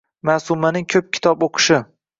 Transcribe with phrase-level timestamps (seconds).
[0.29, 1.83] Maʼsumaning koʼp kitob oʼqishi